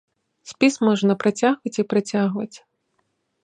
[0.51, 2.53] Спіс можна працягваць і працягваць.